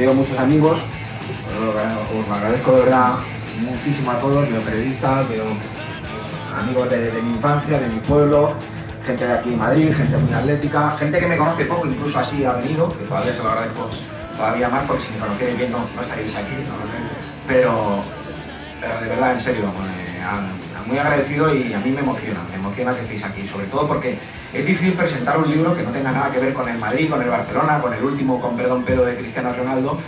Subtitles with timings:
[0.00, 3.18] veo muchos amigos, os lo agradezco de verdad
[3.60, 5.44] muchísimo a todos, veo periodistas, veo
[6.58, 8.54] amigos de, mi infancia, de mi pueblo,
[9.04, 12.42] gente de aquí en Madrid, gente muy atlética, gente que me conoce poco, incluso así
[12.46, 13.90] ha venido, que todavía se lo agradezco
[14.38, 16.56] todavía más, porque si me conocéis bien no, no estaréis aquí,
[17.46, 18.02] pero,
[18.80, 19.64] pero de verdad, en serio,
[20.86, 24.18] muy agradecido y a mí me emociona, me emociona que estéis aquí, sobre todo porque
[24.52, 27.22] es difícil presentar un libro que no tenga nada que ver con el Madrid, con
[27.22, 29.98] el Barcelona, con el último, con perdón, pero de Cristiano Ronaldo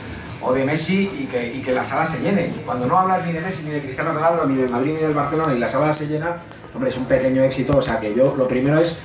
[0.43, 2.53] o de Messi y que, y que la sala se llene.
[2.67, 5.15] Cuando no hablas ni de Messi, ni de Cristiano Ronaldo, ni del Madrid, ni del
[5.15, 6.39] Barcelona y la sala se llena,
[6.75, 7.77] hombre, es un pequeño éxito.
[7.77, 8.99] O sea que yo lo primero es,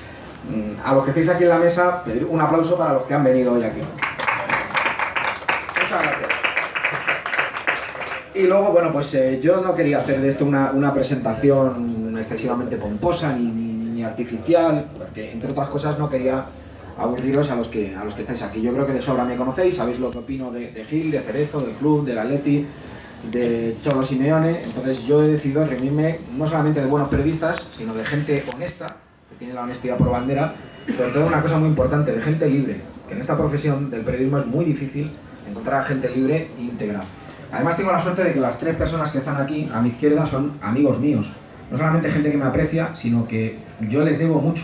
[0.50, 3.14] mm, a los que estáis aquí en la mesa, pedir un aplauso para los que
[3.14, 3.82] han venido hoy aquí.
[5.82, 6.38] Muchas gracias.
[8.38, 12.78] Y luego, bueno, pues eh, yo no quería hacer de esto una, una presentación excesivamente
[12.78, 16.46] pomposa ni, ni, artificial, porque entre otras cosas no quería
[17.00, 18.62] aburriros a los que a los que estáis aquí.
[18.62, 21.62] Yo creo que de sobra me conocéis, sabéis lo que opino de, Gil, de Cerezo,
[21.62, 22.64] del club, del Atleti,
[23.32, 24.66] de Cholo Simeone.
[24.66, 28.98] Entonces yo he decidido reunirme no solamente de buenos periodistas, sino de gente honesta,
[29.32, 30.54] que tiene la honestidad por bandera,
[30.86, 34.38] pero todo una cosa muy importante, de gente libre, que en esta profesión del periodismo
[34.38, 35.10] es muy difícil
[35.50, 37.02] encontrar a gente libre e íntegra.
[37.52, 40.26] Además tengo la suerte de que las tres personas que están aquí a mi izquierda
[40.28, 41.26] son amigos míos.
[41.72, 43.58] No solamente gente que me aprecia, sino que
[43.90, 44.64] yo les debo mucho.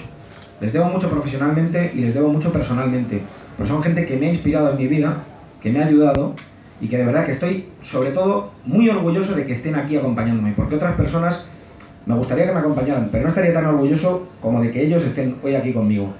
[0.60, 3.22] Les debo mucho profesionalmente y les debo mucho personalmente.
[3.58, 5.24] Pero son gente que me ha inspirado en mi vida,
[5.62, 6.36] que me ha ayudado
[6.82, 10.54] y que de verdad que estoy, sobre todo, muy orgulloso de que estén aquí acompañándome.
[10.56, 11.46] Porque otras personas
[12.06, 15.38] me gustaría que me acompañaran, pero no estaría tan orgulloso como de que ellos estén
[15.42, 16.14] hoy aquí conmigo.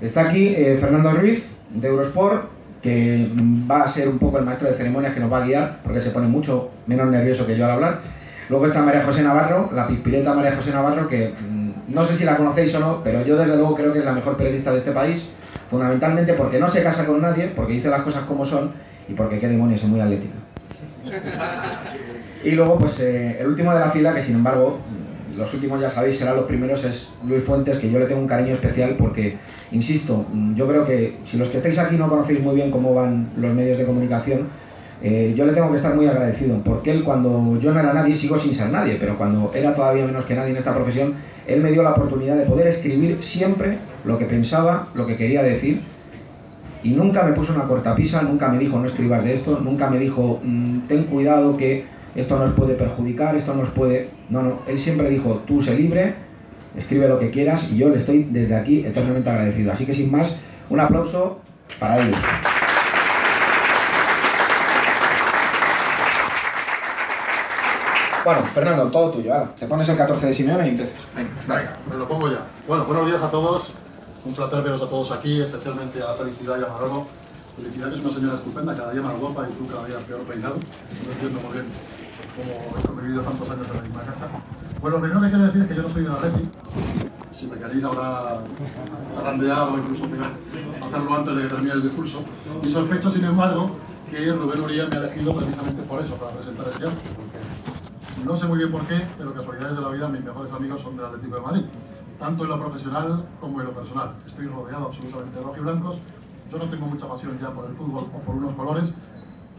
[0.00, 3.30] Está aquí eh, Fernando Ruiz, de Eurosport, que
[3.70, 6.00] va a ser un poco el maestro de ceremonias que nos va a guiar, porque
[6.00, 8.00] se pone mucho menos nervioso que yo al hablar.
[8.48, 12.24] Luego está María José Navarro, la pispireta María José Navarro, que mm, no sé si
[12.24, 14.78] la conocéis o no, pero yo desde luego creo que es la mejor periodista de
[14.78, 15.22] este país,
[15.70, 18.72] fundamentalmente porque no se casa con nadie, porque dice las cosas como son
[19.08, 20.34] y porque qué demonios es muy atlética.
[22.44, 24.78] Y luego, pues eh, el último de la fila, que sin embargo
[25.38, 28.26] los últimos ya sabéis, serán los primeros, es Luis Fuentes, que yo le tengo un
[28.26, 29.36] cariño especial porque,
[29.70, 33.28] insisto, yo creo que si los que estáis aquí no conocéis muy bien cómo van
[33.36, 34.48] los medios de comunicación,
[35.00, 38.16] eh, yo le tengo que estar muy agradecido, porque él cuando yo no era nadie,
[38.16, 41.14] sigo sin ser nadie, pero cuando era todavía menos que nadie en esta profesión,
[41.46, 45.42] él me dio la oportunidad de poder escribir siempre lo que pensaba, lo que quería
[45.42, 45.82] decir,
[46.82, 49.98] y nunca me puso una cortapisa, nunca me dijo no escribas de esto, nunca me
[49.98, 54.10] dijo mm, ten cuidado que esto nos puede perjudicar, esto nos puede...
[54.28, 56.14] No, no, él siempre dijo, tú sé libre,
[56.76, 59.72] escribe lo que quieras y yo le estoy desde aquí eternamente agradecido.
[59.72, 60.30] Así que sin más,
[60.70, 61.40] un aplauso
[61.78, 62.16] para ellos.
[68.24, 69.32] Bueno, Fernando, todo tuyo.
[69.32, 70.96] Ahora, te pones el 14 de Simeone y empiezas.
[71.14, 72.46] Venga, me lo pongo ya.
[72.66, 73.72] Bueno, buenos días a todos.
[74.24, 77.06] Un placer veros a todos aquí, especialmente a Felicidad y a Marolo.
[77.58, 80.56] Felicidad es una señora estupenda, cada día más guapa y tú cada día peor peinado.
[81.04, 81.66] No entiendo muy bien
[82.38, 84.28] como he convivido tantos años en la misma casa.
[84.80, 86.48] Bueno, lo primero que quiero decir es que yo no soy de Atleti.
[87.32, 88.38] Si me queréis ahora
[89.18, 92.22] arrandear o incluso hacerlo antes de que termine el discurso.
[92.62, 93.76] Y sospecho, sin embargo,
[94.08, 97.00] que Rubén Uriel me ha elegido precisamente por eso, para presentar este acto.
[98.24, 100.96] No sé muy bien por qué, pero casualidades de la vida, mis mejores amigos son
[100.96, 101.62] del Atlético de Madrid.
[102.20, 104.14] Tanto en lo profesional como en lo personal.
[104.26, 105.98] Estoy rodeado absolutamente de rojiblancos.
[106.50, 108.92] Yo no tengo mucha pasión ya por el fútbol o por unos colores,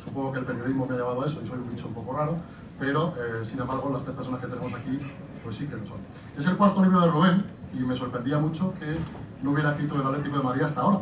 [0.03, 2.13] supongo que el periodismo me ha llevado a eso y soy un bicho un poco
[2.13, 2.37] raro,
[2.79, 4.99] pero eh, sin embargo las tres personas que tenemos aquí,
[5.43, 5.99] pues sí que lo son.
[6.37, 8.97] Es el cuarto libro de Rubén y me sorprendía mucho que
[9.43, 11.01] no hubiera escrito el Atlético de María hasta ahora.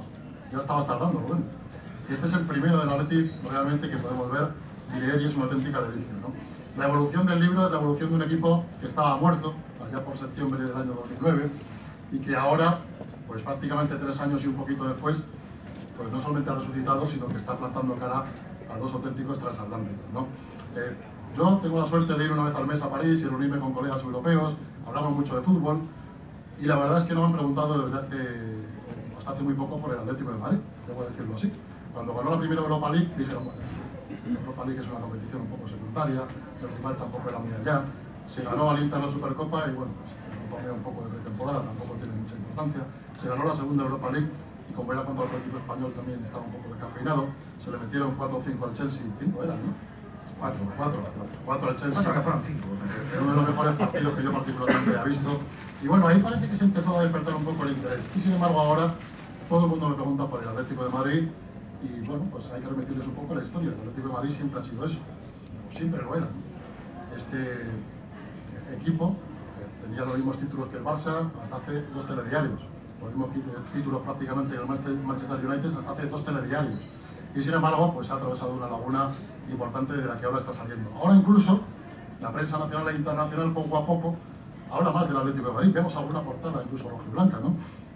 [0.51, 1.45] Ya estaba tardando, Rubén.
[2.09, 4.49] Este es el primero del Atlético realmente que podemos ver
[4.93, 6.13] y leer y es una auténtica delicia.
[6.21, 6.33] ¿no?
[6.77, 9.53] La evolución del libro es la evolución de un equipo que estaba muerto
[9.85, 11.49] allá por septiembre del año 2009
[12.11, 12.79] y que ahora,
[13.27, 15.25] pues prácticamente tres años y un poquito después,
[15.97, 18.25] pues no solamente ha resucitado, sino que está plantando cara
[18.73, 20.05] a dos auténticos transatlánticos.
[20.13, 20.27] ¿no?
[20.75, 20.95] Eh,
[21.35, 23.73] yo tengo la suerte de ir una vez al mes a París y reunirme con
[23.73, 24.55] colegas europeos,
[24.85, 25.81] hablamos mucho de fútbol,
[26.59, 28.17] y la verdad es que no me han preguntado desde hace,
[29.17, 31.51] hasta hace muy poco por el Atlético de Madrid, debo decirlo así.
[31.93, 33.59] Cuando ganó la primera Europa League, dijeron, bueno,
[34.25, 36.21] la Europa League es una competición un poco secundaria,
[36.61, 37.83] el rival tampoco era muy allá,
[38.27, 40.11] se ganó al Inter la Supercopa y bueno, pues,
[40.43, 42.81] un torneo un poco de pretemporada, tampoco tiene mucha importancia,
[43.21, 44.29] se ganó la segunda Europa League
[44.77, 47.27] como era contra el equipo español también estaba un poco descafeinado,
[47.57, 49.73] se le metieron 4 o 5 al Chelsea, 5 eran, ¿no?
[50.39, 51.01] 4, 4,
[51.45, 52.03] 4 al Chelsea.
[52.03, 52.67] 4 que fueron 5.
[53.19, 55.39] Uno de los mejores partidos que yo particularmente he visto.
[55.81, 58.05] Y bueno, ahí parece que se empezó a despertar un poco el interés.
[58.15, 58.93] Y sin embargo ahora
[59.49, 61.27] todo el mundo me pregunta por el Atlético de Madrid
[61.81, 63.69] y bueno, pues hay que remitirles un poco la historia.
[63.69, 64.99] El Atlético de Madrid siempre ha sido eso,
[65.75, 66.27] siempre lo era.
[67.17, 67.71] Este
[68.75, 69.15] equipo
[69.81, 73.29] tenía los mismos títulos que el Barça hasta hace dos telediarios los mismos
[73.73, 76.79] títulos prácticamente en el Manchester United hace dos telediarios.
[77.35, 79.11] y sin embargo pues ha atravesado una laguna
[79.49, 80.89] importante de la que ahora está saliendo.
[80.95, 81.61] Ahora incluso
[82.21, 84.15] la prensa nacional e internacional poco a poco
[84.71, 87.55] habla más del Atlético de Madrid, vemos alguna portada incluso roja y blanca, ¿no?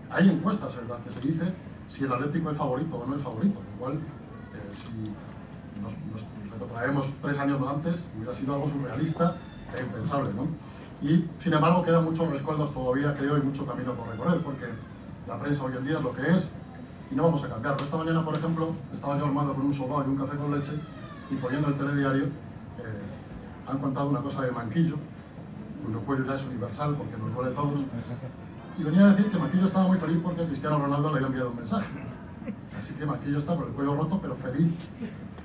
[0.10, 1.54] Hay encuestas en las que se dice
[1.88, 7.08] si el Atlético es favorito o no es favorito, igual eh, si nos, nos retrotraemos
[7.22, 9.36] tres años antes hubiera sido algo surrealista
[9.76, 10.48] e impensable, ¿no?
[11.02, 14.66] Y sin embargo quedan muchos rescoldos todavía, creo, y mucho camino por recorrer, porque
[15.28, 16.50] la prensa hoy en día es lo que es
[17.12, 17.84] y no vamos a cambiarlo.
[17.84, 20.72] Esta mañana, por ejemplo, estaba yo armado con un sobao y un café con leche
[21.30, 23.02] y poniendo el telediario, eh,
[23.68, 24.96] han contado una cosa de Manquillo,
[25.86, 27.80] cuyo cuello ya es universal porque nos duele todos,
[28.78, 31.50] y venía a decir que Manquillo estaba muy feliz porque Cristiano Ronaldo le había enviado
[31.52, 31.88] un mensaje.
[32.78, 34.74] Así que Manquillo está por el cuello roto, pero feliz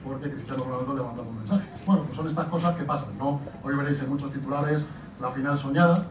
[0.04, 1.68] porque Cristiano Ronaldo le ha mandado un mensaje.
[1.84, 3.40] Bueno, pues son estas cosas que pasan, ¿no?
[3.62, 4.86] Hoy veréis en muchos titulares
[5.20, 6.06] la final soñada,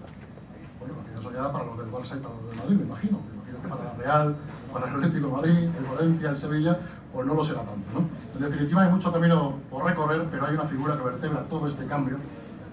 [0.80, 3.35] bueno, la final soñada para los del Barça y para los del Madrid, me imagino.
[3.70, 4.36] La Real,
[4.72, 6.80] para el Atlético de Madrid, el Valencia, el Sevilla,
[7.14, 8.10] pues no lo será tanto, ¿no?
[8.36, 11.86] En definitiva hay mucho camino por recorrer, pero hay una figura que vertebra todo este
[11.86, 12.18] cambio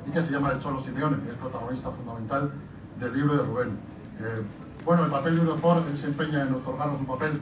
[0.07, 2.51] y que se llama el Cholo Simeone, que es protagonista fundamental
[2.99, 3.79] del libro de Rubén.
[4.19, 4.43] Eh,
[4.85, 7.41] bueno, el papel de Eurofor, él se empeña en otorgarnos un papel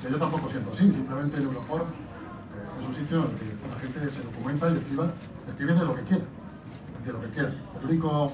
[0.00, 3.68] que yo tampoco siento así, simplemente el Eurofor eh, es un sitio en el que
[3.68, 5.12] la gente se documenta y escriba,
[5.48, 6.24] escribe de lo que quiera,
[7.04, 7.52] de lo que quiera.
[7.80, 8.32] El único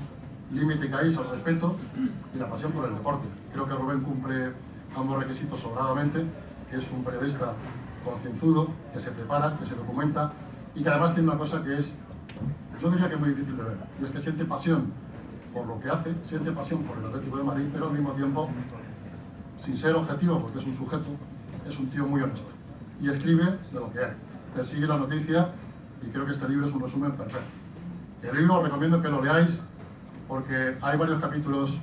[0.52, 1.76] límite que hay es el respeto
[2.34, 3.26] y la pasión por el deporte.
[3.56, 4.52] Creo que Rubén cumple
[4.94, 6.26] ambos requisitos sobradamente,
[6.68, 7.54] que es un periodista
[8.04, 10.30] concienzudo, que se prepara, que se documenta
[10.74, 11.90] y que además tiene una cosa que es,
[12.82, 14.92] yo diría que es muy difícil de ver, y es que siente pasión
[15.54, 18.50] por lo que hace, siente pasión por el Atlético de Madrid, pero al mismo tiempo,
[19.64, 21.08] sin ser objetivo, porque es un sujeto,
[21.66, 22.50] es un tío muy honesto.
[23.00, 24.12] Y escribe de lo que hay,
[24.54, 25.52] persigue la noticia
[26.02, 27.48] y creo que este libro es un resumen perfecto.
[28.22, 29.58] El libro os recomiendo que lo leáis
[30.28, 31.74] porque hay varios capítulos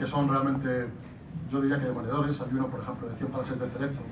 [0.00, 0.88] que son realmente,
[1.50, 2.40] yo diría que demoledores.
[2.40, 4.02] Hay uno, por ejemplo, de 100 frases de Cerezo,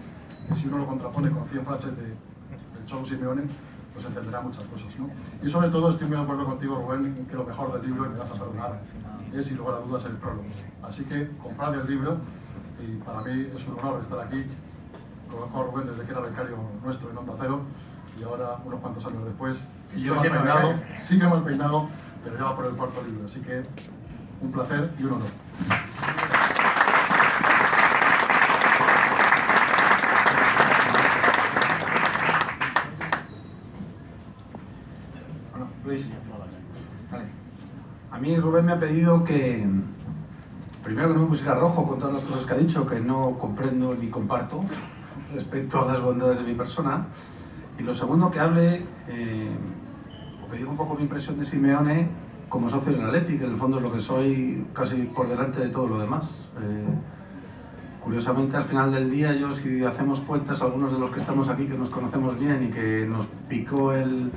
[0.46, 3.44] que si uno lo contrapone con 100 frases de, de Cholo Simeone,
[3.94, 4.86] pues entenderá muchas cosas.
[4.98, 5.08] ¿no?
[5.42, 8.10] Y sobre todo estoy muy de acuerdo contigo, Rubén, que lo mejor del libro, y
[8.10, 8.82] me vas a perdonar,
[9.32, 10.44] es, sin lugar a dudas, el prólogo.
[10.82, 12.18] Así que comprad el libro,
[12.86, 14.44] y para mí es un honor estar aquí.
[15.30, 17.62] Conozco a Rubén desde que era becario nuestro en Onda Cero,
[18.20, 20.74] y ahora, unos cuantos años después, sigue mal peinado,
[21.04, 21.88] sigue mal peinado,
[22.22, 23.24] pero ya va por el cuarto libro.
[23.24, 23.64] Así que
[24.40, 25.28] un placer y un honor.
[35.52, 36.06] Bueno, Luis.
[38.10, 39.64] A mí Rubén me ha pedido que,
[40.82, 43.38] primero que no me pusiera rojo con todas las cosas que ha dicho, que no
[43.38, 44.64] comprendo ni comparto
[45.34, 47.06] respecto a las bondades de mi persona.
[47.78, 49.56] Y lo segundo, que hable, eh,
[50.44, 53.52] o que diga un poco mi impresión de Simeone como socio del Atleti, que en
[53.52, 56.28] el fondo es lo que soy casi por delante de todo lo demás.
[56.60, 56.88] Eh,
[58.02, 61.66] curiosamente, al final del día, yo si hacemos cuentas, algunos de los que estamos aquí,
[61.66, 64.30] que nos conocemos bien y que nos picó el,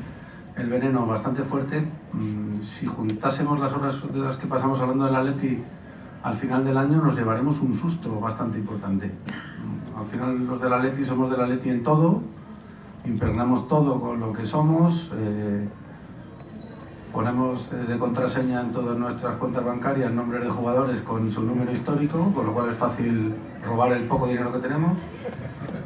[0.58, 5.16] el veneno bastante fuerte, mmm, si juntásemos las horas de las que pasamos hablando del
[5.16, 5.64] Atleti
[6.24, 9.12] al final del año, nos llevaremos un susto bastante importante.
[9.98, 12.22] Al final los del Atleti somos del Atleti en todo,
[13.06, 15.68] impregnamos todo con lo que somos, eh,
[17.12, 21.72] ponemos eh, de contraseña en todas nuestras cuentas bancarias nombres de jugadores con su número
[21.72, 23.34] histórico, con lo cual es fácil
[23.66, 24.98] robar el poco dinero que tenemos.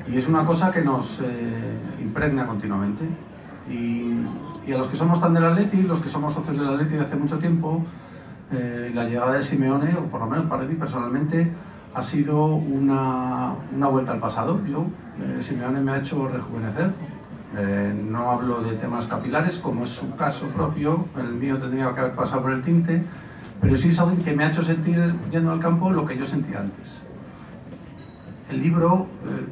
[0.07, 3.05] Y es una cosa que nos eh, impregna continuamente.
[3.69, 4.13] Y,
[4.71, 7.15] a los que somos tan del Atleti, los que somos socios del Atleti de hace
[7.15, 7.83] mucho tiempo,
[8.51, 11.51] eh, la llegada de Simeone, o por lo menos para mí personalmente,
[11.93, 14.59] ha sido una, una vuelta al pasado.
[14.65, 14.85] Yo,
[15.41, 16.93] Simeone me ha hecho rejuvenecer.
[17.57, 22.01] Eh, no hablo de temas capilares, como es su caso propio, el mío tendría que
[22.01, 23.01] haber pasado por el tinte,
[23.61, 26.25] pero sí es alguien que me ha hecho sentir, yendo al campo, lo que yo
[26.25, 27.01] sentía antes.
[28.49, 29.47] El libro, eh,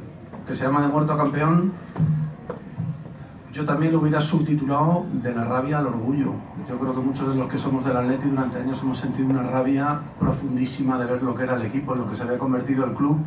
[0.46, 1.72] que se llama De muerto a campeón,
[3.54, 6.34] yo también lo hubiera subtitulado De la rabia al orgullo.
[6.68, 9.44] Yo creo que muchos de los que somos del Atleti durante años hemos sentido una
[9.44, 12.84] rabia profundísima de ver lo que era el equipo, en lo que se había convertido
[12.84, 13.18] el club,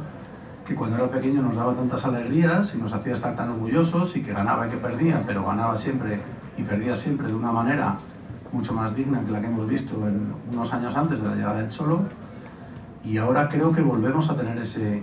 [0.67, 4.21] que cuando era pequeño nos daba tantas alegrías y nos hacía estar tan orgullosos y
[4.21, 6.19] que ganaba y que perdía, pero ganaba siempre
[6.57, 7.97] y perdía siempre de una manera
[8.51, 11.61] mucho más digna que la que hemos visto en unos años antes de la llegada
[11.61, 12.01] del Cholo.
[13.03, 15.01] Y ahora creo que volvemos a tener ese,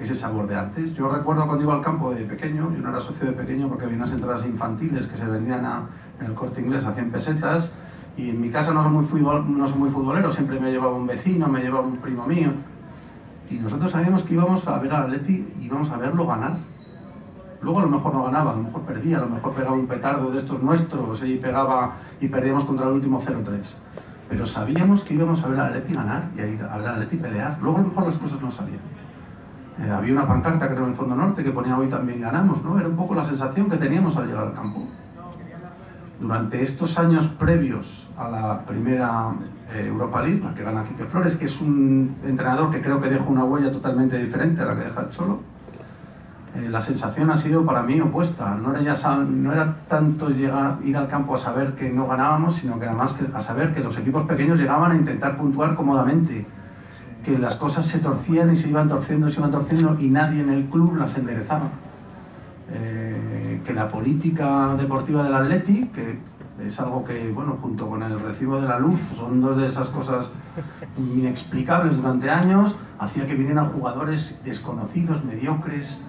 [0.00, 0.94] ese sabor de antes.
[0.94, 3.84] Yo recuerdo cuando iba al campo de pequeño, yo no era socio de pequeño porque
[3.84, 5.82] había unas entradas infantiles que se vendían a,
[6.20, 7.70] en el corte inglés a 100 pesetas
[8.16, 10.94] y en mi casa no soy muy, futbol, no soy muy futbolero, siempre me llevaba
[10.94, 12.52] un vecino, me llevaba un primo mío.
[13.50, 16.58] Y nosotros sabíamos que íbamos a ver al Atleti y íbamos a verlo ganar.
[17.62, 19.86] Luego a lo mejor no ganaba, a lo mejor perdía, a lo mejor pegaba un
[19.86, 23.60] petardo de estos nuestros y pegaba y perdíamos contra el último 0-3.
[24.28, 26.94] Pero sabíamos que íbamos a ver al Atleti ganar y a ir a ver al
[26.94, 27.58] Atleti pelear.
[27.60, 28.80] Luego a lo mejor las cosas no salían.
[29.80, 32.78] Eh, había una pancarta, creo, en el Fondo Norte que ponía hoy también ganamos, ¿no?
[32.78, 34.84] Era un poco la sensación que teníamos al llegar al campo.
[36.20, 39.30] Durante estos años previos a la primera
[39.72, 43.08] eh, Europa League, la que gana Quique Flores, que es un entrenador que creo que
[43.08, 45.40] deja una huella totalmente diferente a la que deja el Cholo,
[46.56, 48.54] eh, la sensación ha sido para mí opuesta.
[48.54, 52.56] No era, ya, no era tanto llegar, ir al campo a saber que no ganábamos,
[52.56, 56.46] sino que además a saber que los equipos pequeños llegaban a intentar puntuar cómodamente
[57.24, 60.40] que las cosas se torcían y se iban torciendo y se iban torciendo y nadie
[60.40, 61.68] en el club las enderezaba.
[62.72, 66.18] Eh, que la política deportiva del Atleti, que
[66.64, 69.88] es algo que, bueno, junto con el recibo de la luz, son dos de esas
[69.88, 70.30] cosas
[70.96, 76.00] inexplicables durante años, hacía que vinieran jugadores desconocidos, mediocres,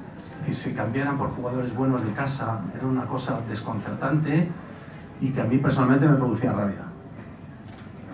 [0.45, 4.49] que se cambiaran por jugadores buenos de casa, era una cosa desconcertante
[5.21, 6.85] y que a mí personalmente me producía rabia.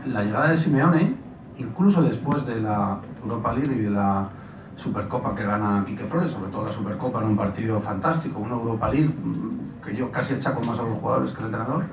[0.08, 1.26] La llegada de Simeone
[1.58, 4.30] incluso después de la Europa League y de la
[4.78, 8.90] Supercopa que gana Quique Flores, sobre todo la Supercopa en un partido fantástico, una Europa
[8.92, 11.86] League mm, que yo casi echaco más a los jugadores que el entrenador,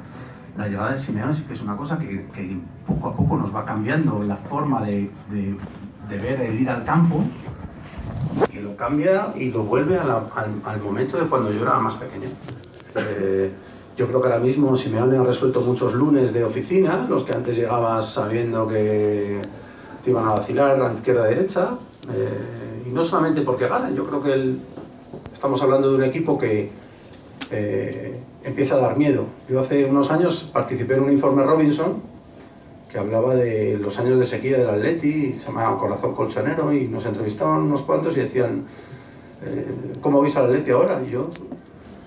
[0.56, 2.26] la llegada de Simeone sí que es una cosa que,
[2.86, 5.10] poco a poco nos va cambiando la forma de,
[6.08, 7.24] ver el ir al campo,
[8.50, 12.28] que lo cambia y lo vuelve al, momento de cuando yo era más pequeño.
[12.94, 13.50] Eh,
[13.96, 17.56] yo creo que ahora mismo Simeone ha resuelto muchos lunes de oficina, los que antes
[17.56, 19.40] llegabas sabiendo que
[20.04, 21.78] te iban a vacilar a la izquierda derecha,
[22.12, 24.56] eh, y no solamente porque ganan, yo creo que
[25.32, 26.70] estamos hablando de un equipo que
[27.50, 29.26] eh, empieza a dar miedo.
[29.48, 32.02] Yo hace unos años participé en un informe Robinson
[32.90, 37.06] que hablaba de los años de sequía del Atleti, se llamaba Corazón Colchonero, y nos
[37.06, 38.66] entrevistaban unos cuantos y decían,
[39.42, 41.00] eh, ¿cómo veis al Atleti ahora?
[41.02, 41.30] Y yo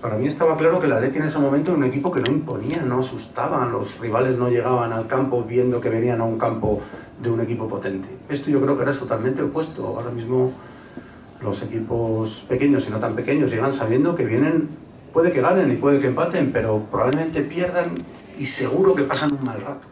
[0.00, 2.30] para mí estaba claro que la Leti en ese momento era un equipo que no
[2.30, 6.80] imponía, no asustaban, los rivales no llegaban al campo viendo que venían a un campo
[7.20, 8.06] de un equipo potente.
[8.28, 9.86] Esto yo creo que era totalmente opuesto.
[9.86, 10.52] Ahora mismo
[11.40, 14.68] los equipos pequeños y no tan pequeños llegan sabiendo que vienen,
[15.12, 18.04] puede que ganen y puede que empaten, pero probablemente pierdan
[18.38, 19.86] y seguro que pasan un mal rato.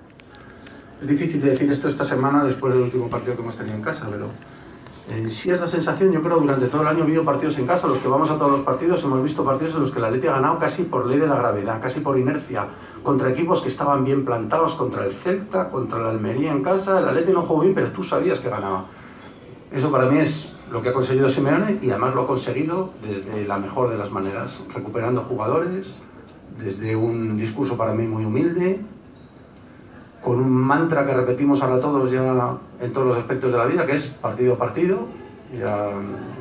[1.01, 4.07] Es difícil decir esto esta semana después del último partido que hemos tenido en casa,
[4.11, 4.29] pero
[5.11, 7.67] eh, sí es la sensación, yo creo, durante todo el año he visto partidos en
[7.67, 10.11] casa, los que vamos a todos los partidos, hemos visto partidos en los que la
[10.11, 12.69] Leti ha ganado casi por ley de la gravedad, casi por inercia,
[13.03, 17.09] contra equipos que estaban bien plantados, contra el Celta, contra la Almería en casa, el
[17.09, 18.87] Atleti no jugó bien, pero tú sabías que ganaba.
[19.73, 23.47] Eso para mí es lo que ha conseguido Simeone y además lo ha conseguido desde
[23.47, 25.87] la mejor de las maneras, recuperando jugadores,
[26.59, 28.81] desde un discurso para mí muy humilde,
[30.23, 33.85] con un mantra que repetimos ahora todos ya en todos los aspectos de la vida,
[33.85, 35.07] que es partido a partido.
[35.57, 35.91] Ya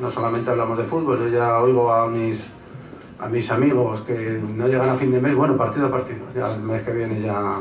[0.00, 2.42] no solamente hablamos de fútbol, yo ya oigo a mis,
[3.20, 6.54] a mis amigos que no llegan a fin de mes, bueno, partido a partido, ya
[6.54, 7.60] el mes que viene ya...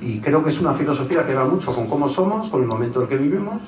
[0.00, 3.00] Y creo que es una filosofía que va mucho con cómo somos, con el momento
[3.00, 3.62] en el que vivimos,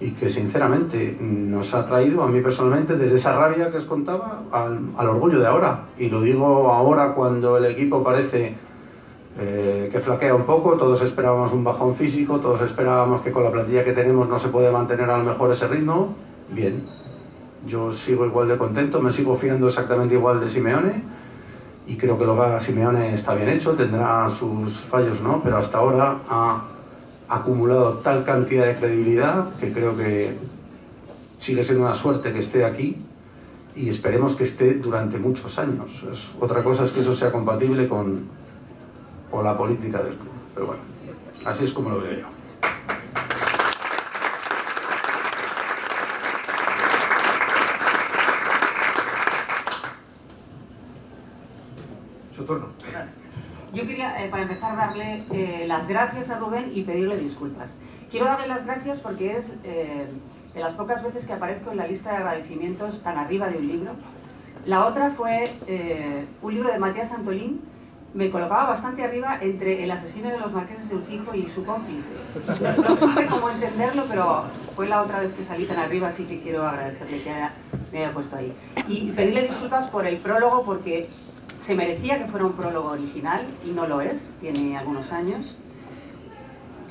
[0.00, 4.44] y que sinceramente nos ha traído a mí personalmente desde esa rabia que os contaba
[4.50, 5.88] al, al orgullo de ahora.
[5.98, 8.54] Y lo digo ahora cuando el equipo parece
[9.38, 13.50] eh, que flaquea un poco, todos esperábamos un bajón físico, todos esperábamos que con la
[13.50, 16.14] plantilla que tenemos no se puede mantener a lo mejor ese ritmo.
[16.50, 16.84] Bien,
[17.66, 21.04] yo sigo igual de contento, me sigo fiando exactamente igual de Simeone
[21.86, 25.40] y creo que lo que haga Simeone está bien hecho, tendrá sus fallos, ¿no?
[25.42, 26.62] Pero hasta ahora ha
[27.30, 30.36] acumulado tal cantidad de credibilidad que creo que
[31.40, 32.96] sigue siendo una suerte que esté aquí
[33.76, 35.88] y esperemos que esté durante muchos años.
[36.40, 38.24] otra cosa es que eso sea compatible con,
[39.30, 40.32] o la política del club.
[40.54, 40.82] Pero bueno,
[41.44, 42.26] así es como lo veo yo.
[52.36, 52.66] Su turno.
[53.80, 57.70] Yo quería, eh, para empezar, darle eh, las gracias a Rubén y pedirle disculpas.
[58.10, 60.06] Quiero darle las gracias porque es eh,
[60.52, 63.66] de las pocas veces que aparezco en la lista de agradecimientos tan arriba de un
[63.66, 63.92] libro.
[64.66, 65.54] La otra fue
[66.42, 67.62] un libro de Matías Antolín
[68.12, 72.08] me colocaba bastante arriba entre el asesino de los marqueses de Urquijo y su cómplice.
[72.76, 74.44] No, supe cómo entenderlo, pero
[74.74, 77.32] fue la otra vez que salí tan arriba, así que quiero agradecerle que
[77.92, 78.52] me haya puesto ahí.
[78.88, 81.08] Y pedirle disculpas por el prólogo, porque
[81.66, 85.54] se merecía que fuera un prólogo original, y no lo es, tiene algunos años.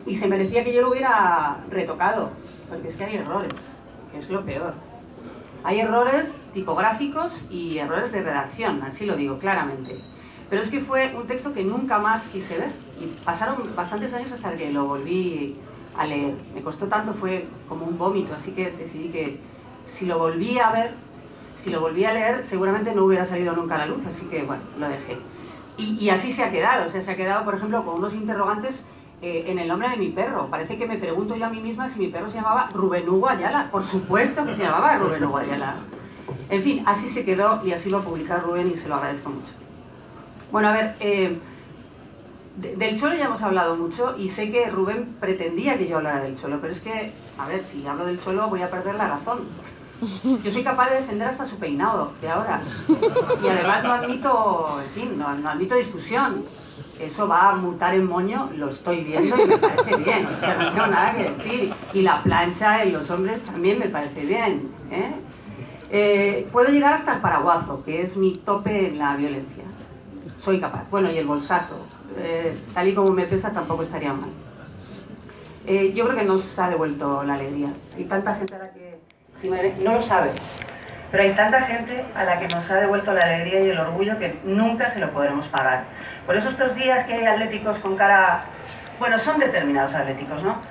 [0.06, 2.32] Y se merecía que yo lo hubiera retocado,
[2.70, 3.54] porque es que hay errores,
[4.12, 4.74] que es lo peor.
[5.64, 10.00] Hay errores tipográficos y errores de redacción, así lo digo claramente.
[10.50, 12.72] Pero es que fue un texto que nunca más quise ver.
[13.00, 15.58] Y pasaron bastantes años hasta que lo volví
[15.96, 16.36] a leer.
[16.56, 19.40] Me costó tanto, fue como un vómito, así que decidí que
[19.98, 20.94] si lo volví a ver,
[21.64, 24.44] si lo volví a leer, seguramente no hubiera salido nunca a la luz, así que
[24.44, 25.18] bueno, lo dejé.
[25.78, 28.76] Y, así se ha quedado, o sea, se ha quedado, por ejemplo, con unos interrogantes
[29.22, 30.50] eh, en el nombre de mi perro.
[30.50, 33.30] Parece que me pregunto yo a mí misma si mi perro se llamaba Rubén Hugo
[33.30, 33.70] Ayala.
[33.72, 35.76] Por supuesto que se llamaba Rubén Hugo Ayala.
[36.50, 39.30] En fin, así se quedó y así lo ha publicado Rubén y se lo agradezco
[39.30, 39.54] mucho.
[40.52, 41.40] Bueno, a ver, eh,
[42.58, 46.38] del Cholo ya hemos hablado mucho y sé que Rubén pretendía que yo hablara del
[46.40, 49.48] Cholo, pero es que, a ver, si hablo del Cholo voy a perder la razón.
[50.44, 52.62] Yo soy capaz de defender hasta su peinado de ahora.
[52.88, 56.46] Y además no admito, en fin, no, admito discusión.
[57.00, 60.28] Eso va a mutar en moño, lo estoy viendo y me parece bien.
[60.28, 61.74] O sea, no tengo nada que decir.
[61.94, 64.72] Y la plancha en los hombres también me parece bien.
[64.92, 65.12] ¿eh?
[65.92, 69.64] Eh, puedo llegar hasta el paraguazo, que es mi tope en la violencia.
[70.44, 70.90] Soy capaz.
[70.90, 71.86] Bueno, y el bolsazo.
[72.18, 74.32] Eh, tal y como me pesa, tampoco estaría mal.
[75.94, 77.74] yo creo que nos ha devuelto la alegría.
[77.96, 78.89] Hay tanta gente a la que
[79.44, 80.32] no lo sabe.
[81.12, 84.20] Pero hay tanta gente a la que nos ha devuelto la alegría y el orgullo
[84.20, 85.86] que nunca se lo podremos pagar.
[86.26, 88.44] Por eso estos días que hay atléticos con cara,
[89.00, 90.62] bueno, son determinados atléticos, ¿no?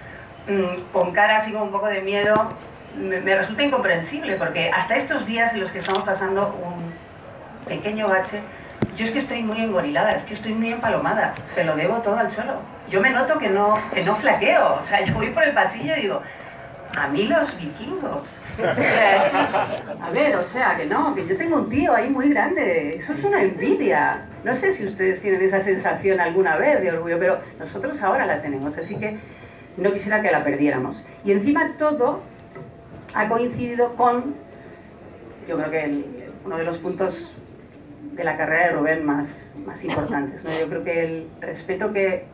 [0.46, 2.52] Mm, con cara así como un poco de miedo,
[2.96, 6.92] me, me resulta incomprensible, porque hasta estos días en los que estamos pasando un
[7.66, 8.40] pequeño bache,
[8.96, 12.16] yo es que estoy muy engorilada, es que estoy muy empalomada, se lo debo todo
[12.16, 12.60] al suelo.
[12.88, 15.96] Yo me noto que no, que no flaqueo, o sea, yo voy por el pasillo
[15.96, 16.22] y digo,
[16.96, 18.22] a mí los vikingos,
[20.02, 22.96] a ver, o sea, que no, que yo tengo un tío ahí muy grande.
[22.96, 24.26] Eso es una envidia.
[24.44, 28.40] No sé si ustedes tienen esa sensación alguna vez de orgullo, pero nosotros ahora la
[28.40, 29.18] tenemos, así que
[29.76, 31.02] no quisiera que la perdiéramos.
[31.24, 32.20] Y encima todo
[33.14, 34.34] ha coincidido con,
[35.48, 36.04] yo creo que
[36.44, 37.14] uno de los puntos
[38.12, 39.28] de la carrera de Rubén más,
[39.64, 40.42] más importantes.
[40.42, 42.26] Yo creo que el respeto que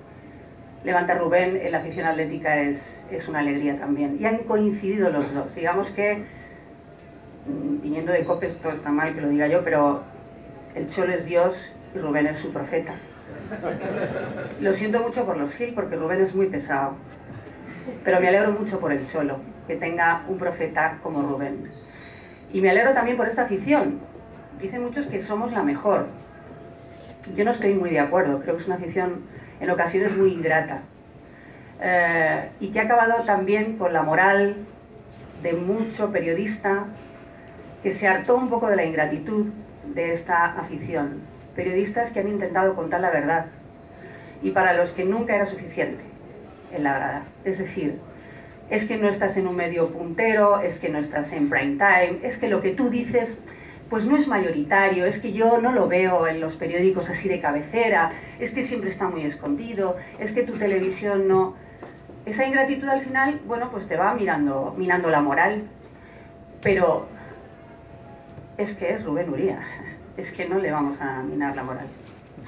[0.85, 2.79] levanta Rubén en la afición atlética es
[3.11, 4.17] es una alegría también.
[4.21, 5.55] Y han coincidido los dos.
[5.55, 6.25] Digamos que,
[7.47, 10.03] mm, viniendo de Copes, todo está mal que lo diga yo, pero
[10.75, 11.55] el Cholo es Dios
[11.95, 12.95] y Rubén es su profeta.
[14.61, 16.95] Lo siento mucho por los Gil, porque Rubén es muy pesado.
[18.05, 21.71] Pero me alegro mucho por el Cholo, que tenga un profeta como Rubén.
[22.53, 24.01] Y me alegro también por esta afición.
[24.61, 26.07] Dicen muchos que somos la mejor.
[27.37, 29.23] Yo no estoy muy de acuerdo, creo que es una afición
[29.65, 30.83] en ocasiones muy ingrata
[31.81, 34.57] eh, y que ha acabado también con la moral
[35.43, 36.85] de mucho periodista
[37.83, 39.47] que se hartó un poco de la ingratitud
[39.95, 41.23] de esta afición.
[41.57, 43.47] Periodistas que han intentado contar la verdad
[44.43, 46.03] y para los que nunca era suficiente
[46.73, 47.23] en la verdad.
[47.45, 47.99] Es decir,
[48.71, 52.19] es que no estás en un medio puntero, es que no estás en prime time,
[52.23, 53.37] es que lo que tú dices
[53.95, 57.41] pues no es mayoritario, es que yo no lo veo en los periódicos así de
[57.41, 61.55] cabecera, es que siempre está muy escondido, es que tu televisión no
[62.27, 65.63] esa ingratitud al final, bueno, pues te va mirando, mirando la moral.
[66.61, 67.07] Pero
[68.59, 69.61] es que es Rubén Uría,
[70.17, 71.87] es que no le vamos a minar la moral.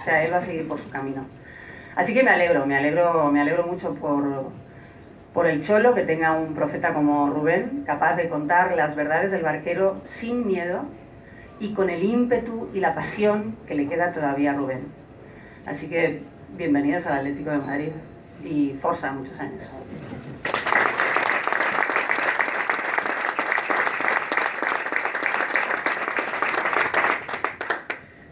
[0.00, 1.26] O sea, él va a seguir por su camino.
[1.94, 4.50] Así que me alegro, me alegro, me alegro mucho por,
[5.32, 9.44] por el cholo que tenga un profeta como Rubén, capaz de contar las verdades del
[9.44, 10.86] barquero sin miedo
[11.60, 14.88] y con el ímpetu y la pasión que le queda todavía a Rubén.
[15.66, 16.22] Así que
[16.56, 17.92] bienvenidos al Atlético de Madrid
[18.44, 19.62] y Forza muchos años.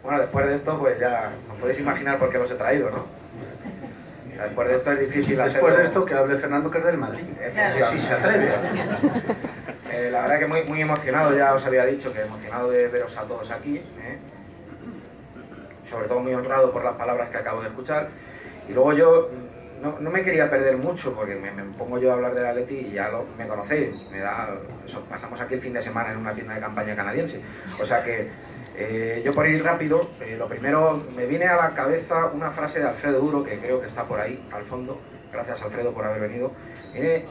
[0.03, 3.05] Bueno, después de esto, pues ya os podéis imaginar por qué los he traído, ¿no?
[4.39, 7.23] Después de esto es difícil Después de esto que hable Fernando que es del Madrid.
[7.91, 8.53] Si se atreve.
[10.15, 13.23] La verdad que muy, muy emocionado, ya os había dicho que emocionado de veros a
[13.23, 13.75] todos aquí.
[13.75, 14.17] ¿eh?
[15.89, 18.07] Sobre todo muy honrado por las palabras que acabo de escuchar.
[18.69, 19.29] Y luego yo
[19.81, 22.91] no, no, me quería perder mucho porque me, pongo yo a hablar de Atleti y
[22.93, 23.93] ya lo, me conocéis.
[24.09, 24.55] Me da,
[25.09, 27.41] pasamos aquí el fin de semana en una tienda de campaña canadiense.
[27.77, 28.29] O sea que
[28.77, 32.79] eh, yo por ir rápido, eh, lo primero me viene a la cabeza una frase
[32.79, 34.97] de Alfredo Duro que creo que está por ahí al fondo.
[35.33, 36.53] Gracias Alfredo por haber venido.
[36.93, 37.25] Viene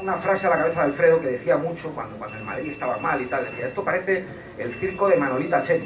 [0.00, 2.98] una frase a la cabeza de Alfredo que decía mucho cuando, cuando el Madrid estaba
[2.98, 3.44] mal y tal.
[3.44, 4.24] Decía, esto parece
[4.58, 5.82] el circo de Manolita Chen.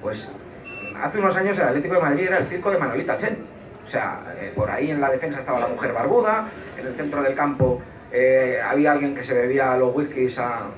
[0.00, 0.28] Pues
[1.00, 3.54] hace unos años el Atlético de Madrid era el circo de Manolita Chen
[3.86, 7.22] o sea, eh, por ahí en la defensa estaba la mujer barbuda, en el centro
[7.22, 10.68] del campo eh, había alguien que se bebía los whiskies a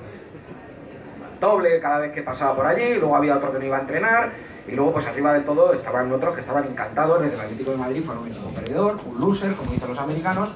[1.39, 4.31] doble cada vez que pasaba por allí, luego había otro que no iba a entrenar,
[4.67, 7.77] y luego pues arriba del todo estaban otros que estaban encantados desde el Atlético de
[7.77, 10.49] Madrid, fueron un equipo perdedor, un loser, como dicen los americanos,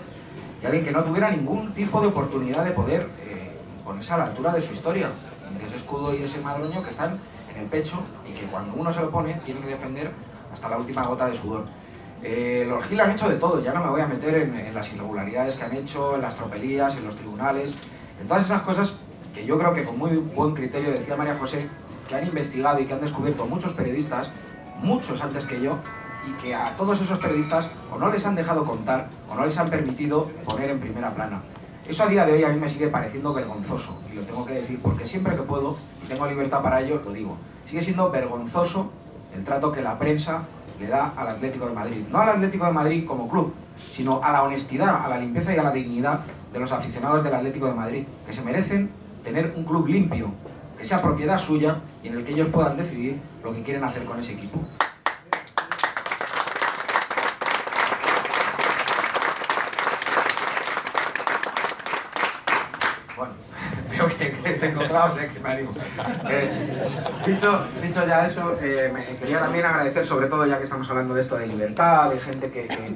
[0.62, 3.52] y alguien que no tuviera ningún tipo de oportunidad de poder eh,
[3.84, 5.10] ponerse a la altura de su historia,
[5.50, 7.20] entre ese escudo y ese madroño que están
[7.54, 7.98] en el pecho
[8.30, 10.12] y que cuando uno se lo pone tiene que defender
[10.54, 11.66] hasta la última gota de sudor.
[12.24, 14.88] Eh, los Gil han hecho de todo, ya no me voy a meter en, las
[14.94, 17.74] irregularidades que han hecho, en las tropelías, en los tribunales,
[18.20, 18.94] en todas esas cosas
[19.34, 21.68] que yo creo que con muy buen criterio, decía María José,
[22.08, 24.30] que han investigado y que han descubierto muchos periodistas,
[24.82, 25.80] muchos antes que yo,
[26.28, 29.58] y que a todos esos periodistas o no les han dejado contar o no les
[29.58, 31.42] han permitido poner en primera plana.
[31.88, 34.54] Eso a día de hoy a mí me sigue pareciendo vergonzoso, y lo tengo que
[34.54, 37.38] decir, porque siempre que puedo, y tengo libertad para ello, lo digo.
[37.66, 38.92] Sigue siendo vergonzoso
[39.36, 40.44] el trato que la prensa
[40.80, 42.06] le da al Atlético de Madrid.
[42.10, 43.54] No al Atlético de Madrid como club,
[43.96, 47.34] sino a la honestidad, a la limpieza y a la dignidad de los aficionados del
[47.34, 48.92] Atlético de Madrid, que se merecen
[49.24, 50.32] tener un club limpio,
[50.78, 54.04] que sea propiedad suya y en el que ellos puedan decidir lo que quieren hacer
[54.06, 54.60] con ese equipo.
[63.16, 63.34] Bueno,
[63.92, 65.72] veo que, clavos, eh, que me animo.
[66.30, 66.88] Eh,
[67.26, 71.14] dicho, dicho ya eso, eh, me quería también agradecer, sobre todo ya que estamos hablando
[71.14, 72.96] de esto de libertad, de gente que, que,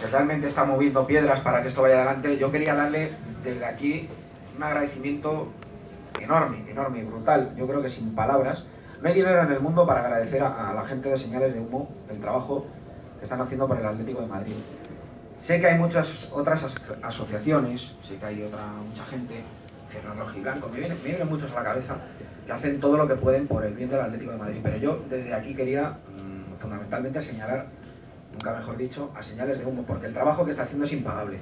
[0.00, 3.12] que realmente está moviendo piedras para que esto vaya adelante, yo quería darle
[3.42, 4.08] desde aquí
[4.56, 5.48] un agradecimiento
[6.20, 8.64] enorme, enorme, brutal, yo creo que sin palabras.
[9.02, 11.60] No hay dinero en el mundo para agradecer a, a la gente de Señales de
[11.60, 12.66] Humo el trabajo
[13.18, 14.54] que están haciendo por el Atlético de Madrid.
[15.46, 19.44] Sé que hay muchas otras as asociaciones, sé que hay otra mucha gente,
[20.36, 21.96] Y Blanco, me vienen, me vienen muchos a la cabeza,
[22.44, 24.60] que hacen todo lo que pueden por el bien del Atlético de Madrid.
[24.62, 27.66] Pero yo desde aquí quería mmm, fundamentalmente señalar,
[28.32, 31.38] nunca mejor dicho, a señales de humo, porque el trabajo que está haciendo es impagable.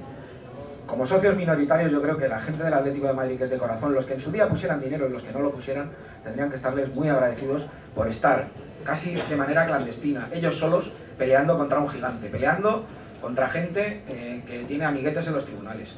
[0.85, 3.57] Como socios minoritarios yo creo que la gente del Atlético de Madrid que es de
[3.57, 5.89] corazón, los que en su día pusieran dinero y los que no lo pusieran,
[6.23, 7.65] tendrían que estarles muy agradecidos
[7.95, 8.47] por estar
[8.83, 12.85] casi de manera clandestina, ellos solos peleando contra un gigante, peleando
[13.19, 15.89] contra gente eh, que tiene amiguetes en los tribunales,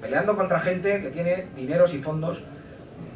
[0.00, 2.40] peleando contra gente que tiene dineros y fondos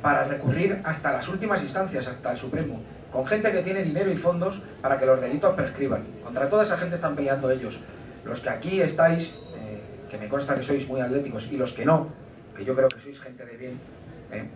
[0.02, 4.16] para recurrir hasta las últimas instancias, hasta el Supremo, con gente que tiene dinero y
[4.18, 6.04] fondos para que los delitos prescriban.
[6.22, 7.74] Contra toda esa gente están peleando ellos.
[8.24, 9.24] Los que aquí estáis,
[9.56, 12.08] eh, que me consta que sois muy atléticos, y los que no,
[12.56, 13.78] que yo creo que sois gente de bien,
[14.32, 14.48] eh,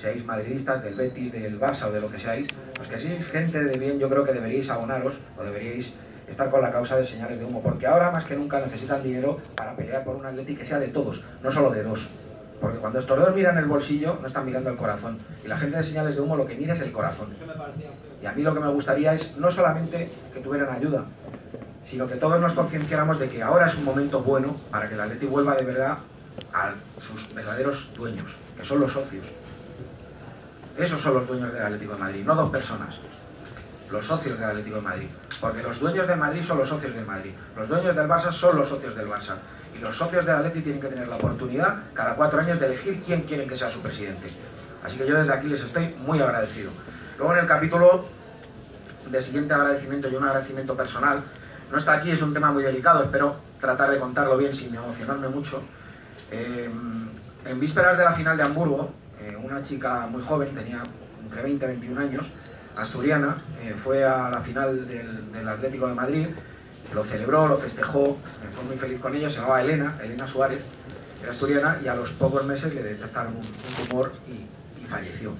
[0.00, 3.64] seáis madridistas del Betis, del Barça o de lo que seáis, los que sois gente
[3.64, 5.92] de bien, yo creo que deberíais abonaros o deberíais
[6.28, 9.38] estar con la causa de señales de humo, porque ahora más que nunca necesitan dinero
[9.56, 12.00] para pelear por un Atleti que sea de todos, no solo de dos.
[12.60, 15.18] Porque cuando estos dos miran el bolsillo, no están mirando el corazón.
[15.44, 17.34] Y la gente de señales de humo lo que mira es el corazón.
[18.22, 21.04] Y a mí lo que me gustaría es no solamente que tuvieran ayuda,
[21.90, 25.00] sino que todos nos concienciáramos de que ahora es un momento bueno para que el
[25.00, 25.98] Atleti vuelva de verdad
[26.52, 29.26] a sus verdaderos dueños, que son los socios.
[30.78, 32.98] Esos son los dueños del Atlético de Madrid, no dos personas
[33.94, 35.08] los socios del Atlético de Madrid.
[35.40, 37.32] Porque los dueños de Madrid son los socios del Madrid.
[37.56, 39.36] Los dueños del Barça son los socios del Barça.
[39.74, 43.02] Y los socios del Atlético tienen que tener la oportunidad cada cuatro años de elegir
[43.04, 44.30] quién quieren que sea su presidente.
[44.82, 46.70] Así que yo desde aquí les estoy muy agradecido.
[47.18, 48.06] Luego en el capítulo
[49.08, 51.22] de siguiente agradecimiento y un agradecimiento personal,
[51.70, 55.28] no está aquí, es un tema muy delicado, espero tratar de contarlo bien sin emocionarme
[55.28, 55.62] mucho.
[56.30, 56.68] Eh,
[57.46, 60.82] en vísperas de la final de Hamburgo, eh, una chica muy joven, tenía
[61.22, 62.26] entre 20 y 21 años,
[62.76, 66.26] asturiana, eh, fue a la final del, del, Atlético de Madrid,
[66.94, 68.18] lo celebró, lo festejó,
[68.54, 70.62] fue muy feliz con ello, se llamaba Elena, Elena Suárez,
[71.22, 74.46] era asturiana y a los pocos meses le detectaron un, un tumor y,
[74.86, 75.32] falleció.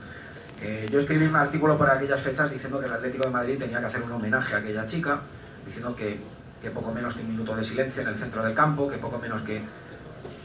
[0.62, 3.78] Eh, yo escribí un artículo por aquellas fechas diciendo que el Atlético de Madrid tenía
[3.78, 5.20] que hacer un homenaje a aquella chica,
[5.66, 6.18] diciendo que,
[6.62, 9.18] que poco menos que un minuto de silencio en el centro del campo, que poco
[9.18, 9.62] menos que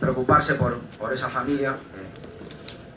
[0.01, 1.75] preocuparse por, por esa familia.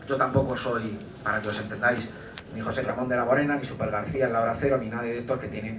[0.08, 2.08] yo tampoco soy, para que os entendáis,
[2.54, 5.12] ni José Ramón de la Morena, ni Super García en la hora cero, ni nadie
[5.12, 5.78] de estos que tiene,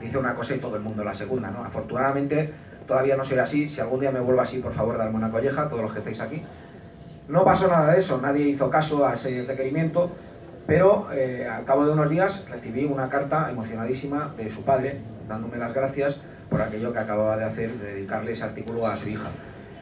[0.00, 1.64] dice una cosa y todo el mundo la segunda, ¿no?
[1.64, 2.52] Afortunadamente
[2.86, 5.68] todavía no soy así, si algún día me vuelvo así, por favor, darme una colleja,
[5.68, 6.42] todos los que estáis aquí.
[7.28, 10.10] No pasó nada de eso, nadie hizo caso a ese requerimiento,
[10.66, 15.56] pero eh, al cabo de unos días recibí una carta emocionadísima de su padre, dándome
[15.56, 16.16] las gracias
[16.50, 19.30] por aquello que acababa de hacer, de dedicarle ese artículo a su hija.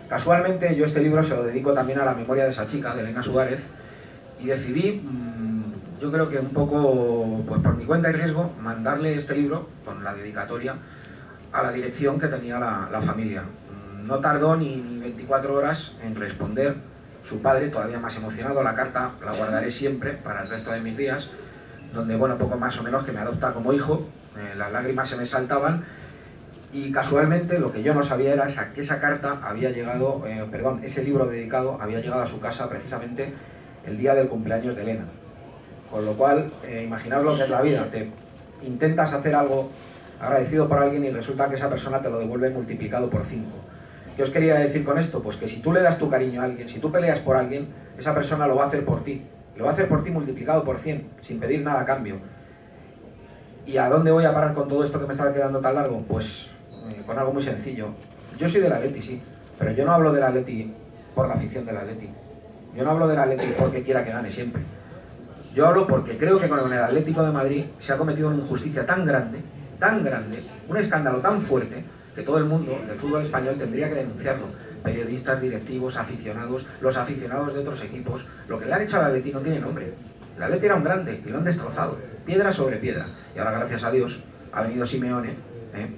[0.09, 3.01] Casualmente yo este libro se lo dedico también a la memoria de esa chica, de
[3.01, 3.61] Elena Suárez,
[4.39, 5.30] y decidí mmm,
[6.01, 10.03] yo creo que un poco, pues por mi cuenta y riesgo, mandarle este libro con
[10.03, 10.77] la dedicatoria
[11.53, 13.43] a la dirección que tenía la, familia.
[14.05, 16.77] No tardó ni, ni, 24 horas en responder
[17.29, 20.97] su padre, todavía más emocionado, la carta la guardaré siempre para el resto de mis
[20.97, 21.29] días,
[21.93, 24.09] donde, bueno, poco más o menos que me adopta como hijo,
[24.39, 25.85] eh, las lágrimas se me saltaban
[26.73, 30.47] y casualmente lo que yo no sabía era esa, que esa carta había llegado, eh,
[30.51, 33.35] perdón, ese libro dedicado había llegado a su casa precisamente
[33.87, 35.05] el día del cumpleaños de Elena.
[35.91, 37.89] Con lo cual, eh, lo que es la vida.
[37.91, 38.09] Te
[38.63, 39.71] intentas hacer algo
[40.21, 43.51] agradecido por alguien y resulta que esa persona te lo devuelve multiplicado por 5.
[44.17, 45.23] ¿Qué os quería decir con esto?
[45.23, 47.69] Pues que si tú le das tu cariño a alguien, si tú peleas por alguien,
[47.99, 49.23] esa persona lo va a hacer por ti.
[49.57, 52.17] Lo va a hacer por ti multiplicado por 100, sin pedir nada a cambio.
[53.67, 56.03] ¿Y a dónde voy a parar con todo esto que me estaba quedando tan largo?
[56.09, 57.89] Pues eh, con algo muy sencillo.
[58.39, 59.23] Yo soy del Atleti, sí,
[59.59, 60.73] pero yo no hablo del Atleti
[61.15, 62.09] por la afición del Atleti.
[62.75, 64.63] Yo no hablo del Atleti porque quiera que gane siempre.
[65.55, 68.87] Yo hablo porque creo que con el Atlético de Madrid se ha cometido una injusticia
[68.87, 69.41] tan grande,
[69.79, 71.85] tan grande, un escándalo tan fuerte,
[72.15, 74.47] que todo el mundo del fútbol español tendría que denunciarlo.
[74.85, 78.25] Periodistas, directivos, aficionados, los aficionados de otros equipos.
[78.49, 79.93] Lo que le han hecho al Atleti no tiene nombre.
[80.37, 83.07] El Atleti era un grande y lo han destrozado, piedra sobre piedra.
[83.35, 84.19] Y ahora, gracias a Dios,
[84.53, 85.31] ha venido Simeone,
[85.75, 85.91] ¿eh?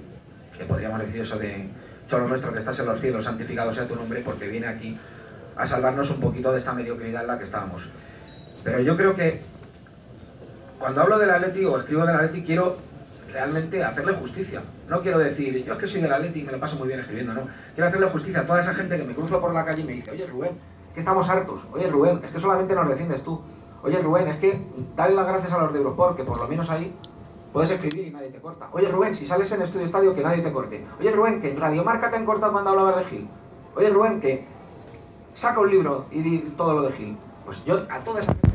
[0.57, 1.69] que podríamos decir eso de
[2.09, 4.97] Cholo nuestro que estás en los cielos, santificado sea tu nombre, porque viene aquí
[5.55, 7.83] a salvarnos un poquito de esta mediocridad en la que estábamos.
[8.63, 9.41] Pero yo creo que
[10.79, 12.77] cuando hablo del Atleti o escribo del Atleti quiero
[13.31, 14.61] realmente hacerle justicia.
[14.87, 16.99] No quiero decir, yo es que soy del Atleti y me lo paso muy bien
[16.99, 17.47] escribiendo, no.
[17.73, 19.93] Quiero hacerle justicia a toda esa gente que me cruzo por la calle y me
[19.93, 20.51] dice, oye Rubén,
[20.93, 21.61] que estamos hartos.
[21.73, 23.41] Oye Rubén, es que solamente nos defiendes tú.
[23.83, 24.61] Oye Rubén, es que
[24.95, 26.93] dale las gracias a los de Europort, que por lo menos ahí
[27.51, 28.69] puedes escribir y nadie te corta.
[28.71, 30.85] Oye Rubén, si sales en Estudio Estadio, que nadie te corte.
[30.99, 33.27] Oye Rubén, que en Radio Marca te han cortado cuando hablaba de Gil.
[33.75, 34.45] Oye Rubén, que
[35.35, 37.17] saca un libro y di todo lo de Gil.
[37.45, 38.52] Pues yo a toda esa gente,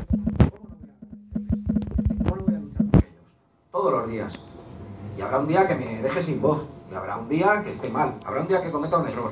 [3.79, 4.33] Todos los días.
[5.17, 6.67] Y habrá un día que me deje sin voz.
[6.91, 8.15] Y habrá un día que esté mal.
[8.25, 9.31] Habrá un día que cometa un error.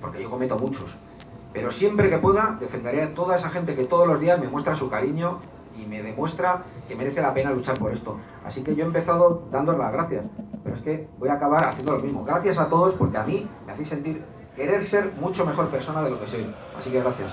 [0.00, 0.86] Porque yo cometo muchos.
[1.52, 4.74] Pero siempre que pueda, defenderé a toda esa gente que todos los días me muestra
[4.74, 5.40] su cariño
[5.76, 8.16] y me demuestra que merece la pena luchar por esto.
[8.42, 10.24] Así que yo he empezado dándos las gracias.
[10.62, 12.24] Pero es que voy a acabar haciendo lo mismo.
[12.24, 14.24] Gracias a todos porque a mí me hacéis sentir
[14.56, 16.54] querer ser mucho mejor persona de lo que soy.
[16.78, 17.30] Así que gracias.